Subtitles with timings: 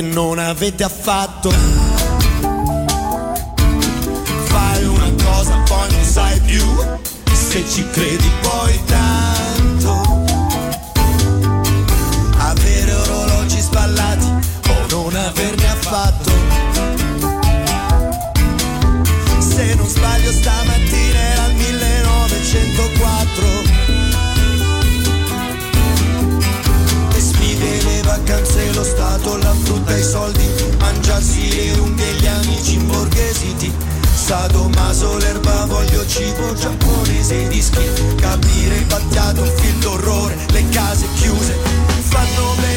[0.00, 1.50] Che non avete affatto.
[4.44, 6.64] Fai una cosa, poi non sai più
[7.32, 10.24] se ci credi poi tanto.
[12.38, 14.26] Avere orologi sballati
[14.68, 16.30] o non averne affatto.
[19.38, 23.69] Se non sbaglio stamattina era il 1904.
[29.90, 33.72] La frutta, i soldi, mangiarsi le unghie, gli amici imborghesiti.
[34.14, 41.06] Sadomaso, l'erba, voglio cibo giapponese, i dischi, capire il battiato, un film d'orrore, le case
[41.14, 41.56] chiuse.
[42.08, 42.69] Fanno bene,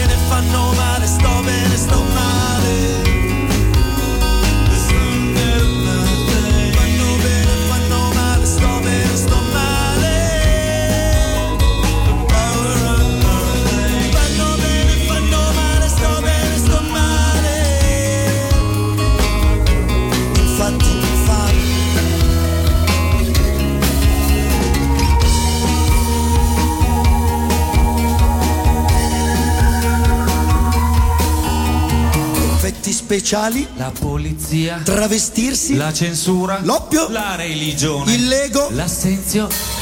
[33.03, 38.69] speciali, La polizia, travestirsi, la censura, l'oppio, la religione, il lego.
[38.71, 39.72] l'assenzio.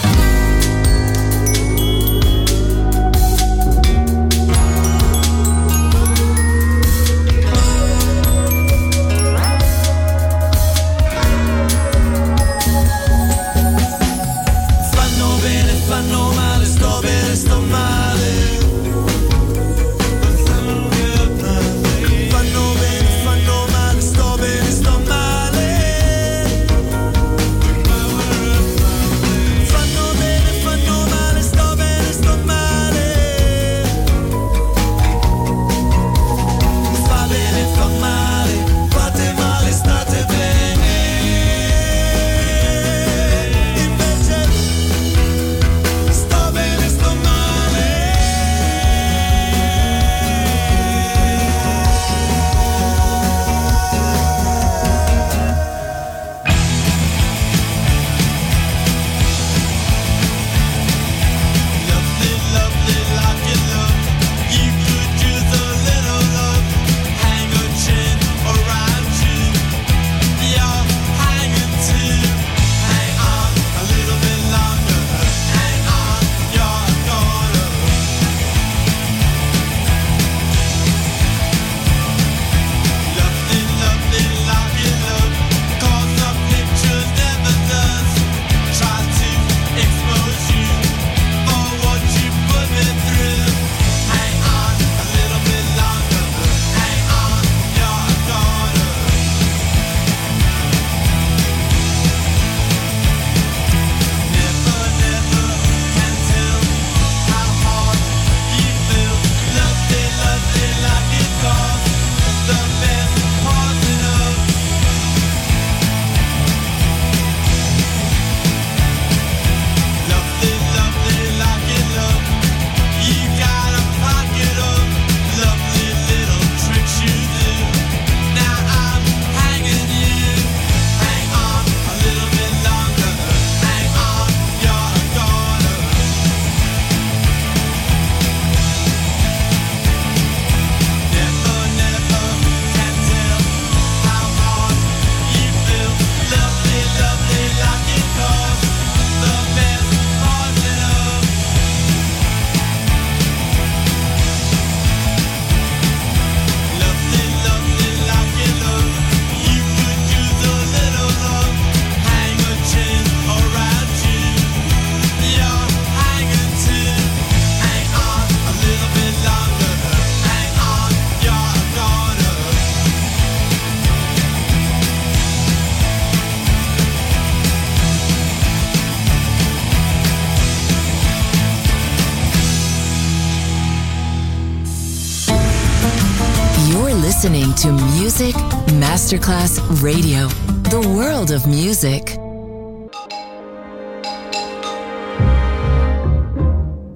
[188.22, 188.42] Music
[188.78, 190.28] Masterclass Radio,
[190.70, 192.18] the world of music.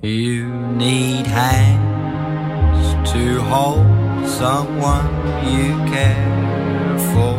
[0.03, 3.88] You need hands to hold
[4.27, 5.08] someone
[5.50, 7.34] you care for.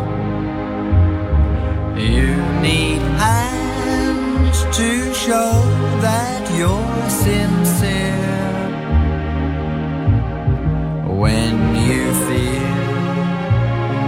[1.97, 5.56] You need hands to show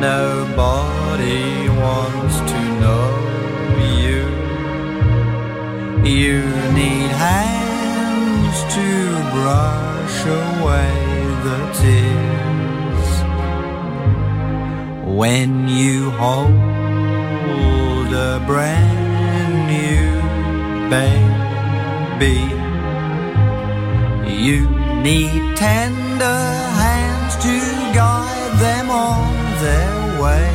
[0.00, 3.08] nobody wants to know
[4.04, 4.20] you,
[6.04, 6.38] you
[6.72, 8.88] need hands to
[9.34, 10.94] brush away
[11.46, 13.10] the tears.
[15.18, 16.52] When you hold
[18.12, 20.08] a brand new
[20.88, 22.40] baby,
[24.44, 24.68] you
[25.02, 26.77] need tender
[30.18, 30.50] their way.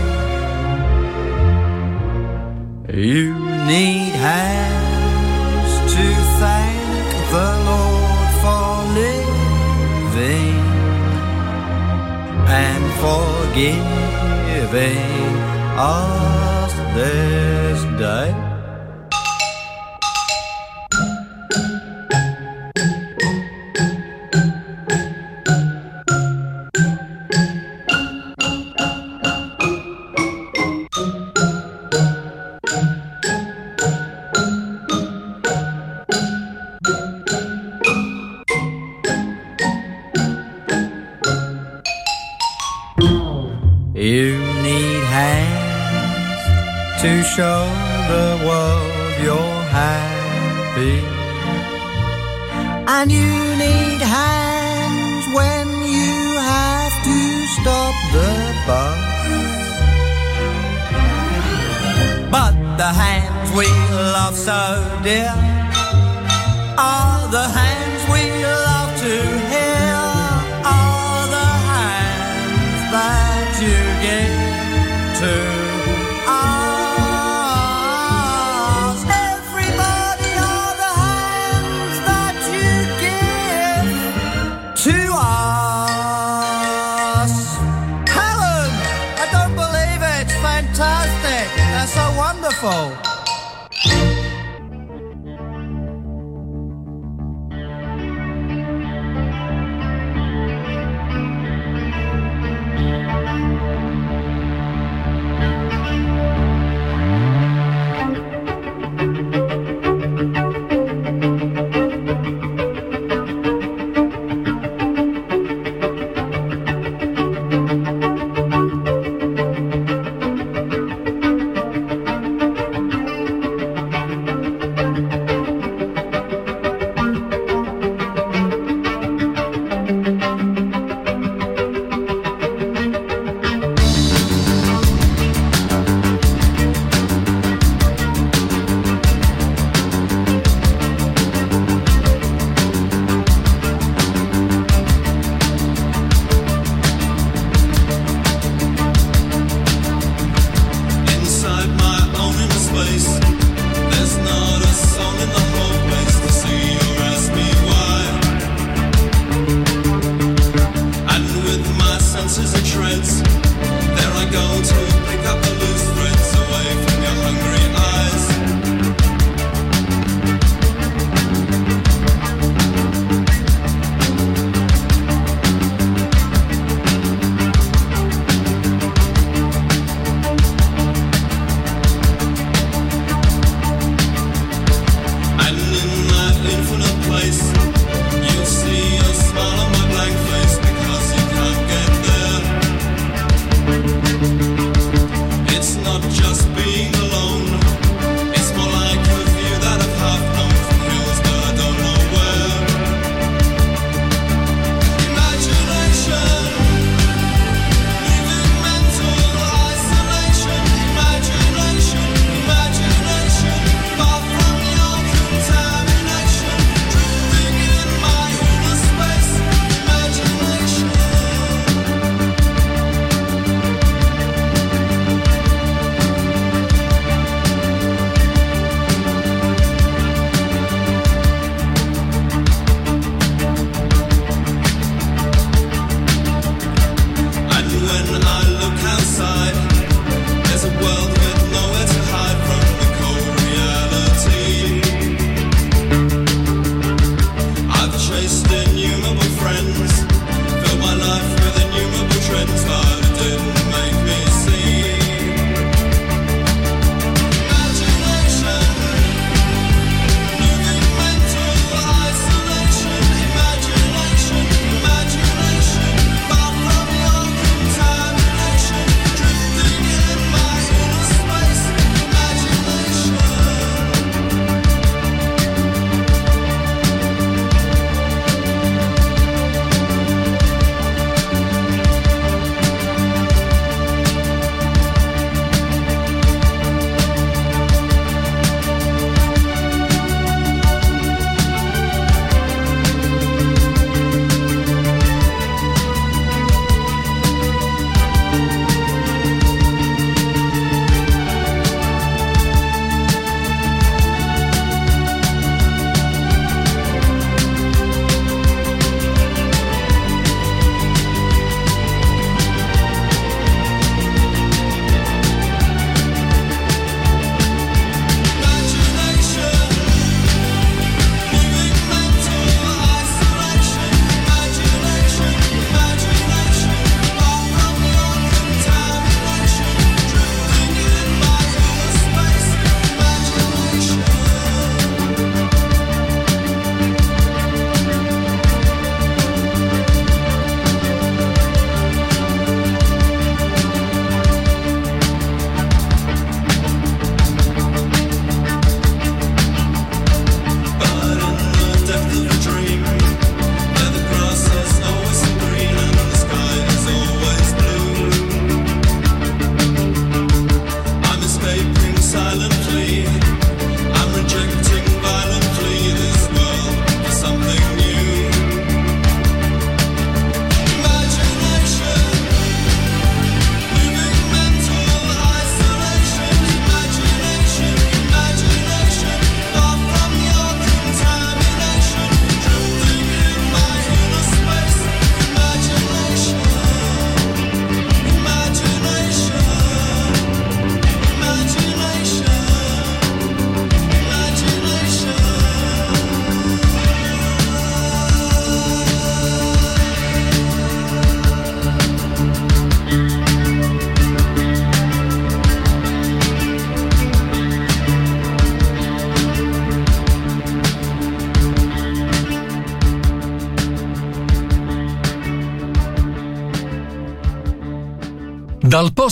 [2.93, 3.33] You
[3.67, 6.05] need hands to
[6.39, 6.85] thank
[7.31, 8.67] the Lord for
[9.01, 10.59] living
[12.47, 13.79] and forgiving
[15.77, 18.52] us this day.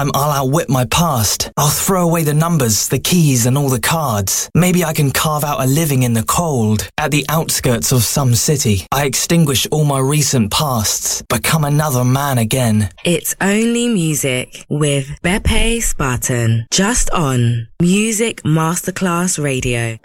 [0.00, 1.50] time I'll outwit my past.
[1.56, 4.48] I'll throw away the numbers, the keys, and all the cards.
[4.54, 8.34] Maybe I can carve out a living in the cold, at the outskirts of some
[8.34, 8.86] city.
[8.92, 12.90] I extinguish all my recent pasts, become another man again.
[13.04, 19.98] It's only music with Beppe Spatten, just on Music Masterclass Radio.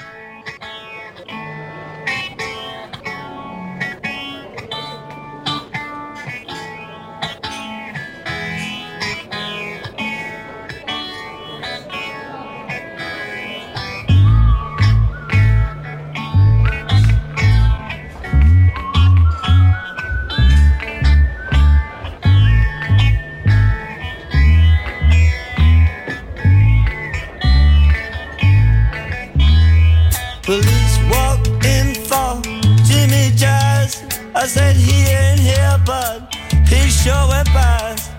[30.46, 32.40] Police walk in for
[32.86, 34.04] Jimmy Jazz.
[34.36, 36.32] I said he ain't here, but
[36.68, 38.15] he sure went fast.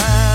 [0.00, 0.29] time.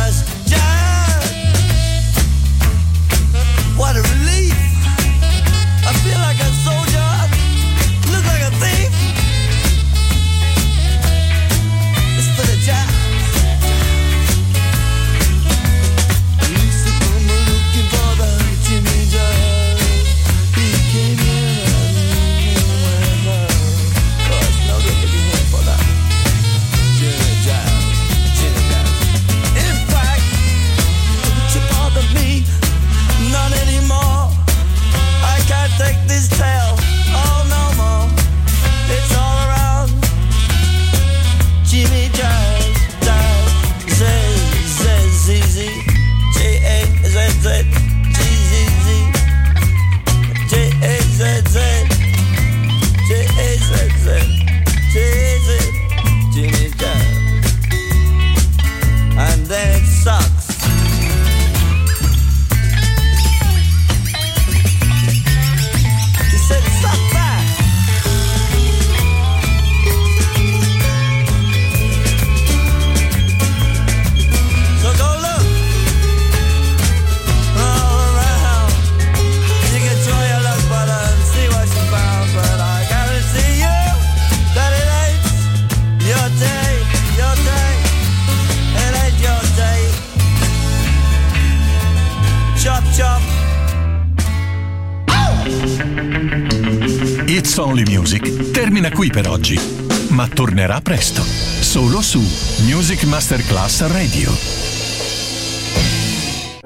[103.76, 104.05] Monterrey.